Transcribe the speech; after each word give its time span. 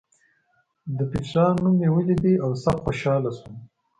د 0.97 0.99
پېټرا 1.11 1.45
نوم 1.61 1.73
مې 1.79 1.89
ولید 1.95 2.23
او 2.43 2.51
سخت 2.63 2.79
خوشاله 2.85 3.29
شوم. 3.37 3.55